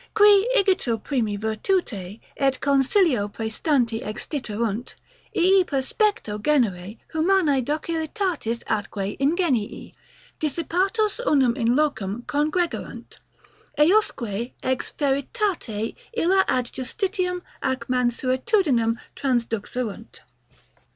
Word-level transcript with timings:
Qui 0.15 0.47
igitur 0.57 0.97
primi 1.03 1.37
virtute 1.37 2.19
& 2.39 2.39
consilio 2.65 3.31
praestanti 3.31 4.01
extiterunt, 4.01 4.95
ii 5.37 5.63
perspecto 5.63 6.39
genere 6.39 6.97
humanae 7.13 7.61
docilitatis 7.63 8.63
atque 8.65 9.15
ingenii, 9.19 9.93
dissipatos 10.39 11.19
unum 11.23 11.55
in 11.55 11.75
locum 11.75 12.23
congregarunt, 12.23 13.17
eosque 13.77 14.53
ex 14.63 14.89
feritate 14.97 15.93
illa 16.17 16.45
ad 16.47 16.65
justitiam 16.65 17.43
ac 17.61 17.81
mansuetudinem 17.87 18.95
transduxerunt. 19.15 20.21